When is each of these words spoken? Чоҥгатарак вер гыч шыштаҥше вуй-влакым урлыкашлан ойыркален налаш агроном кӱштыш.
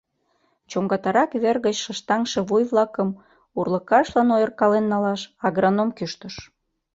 Чоҥгатарак 0.69 1.31
вер 1.43 1.57
гыч 1.65 1.77
шыштаҥше 1.85 2.39
вуй-влакым 2.49 3.09
урлыкашлан 3.57 4.29
ойыркален 4.35 4.85
налаш 4.91 5.21
агроном 5.47 5.89
кӱштыш. 5.97 6.35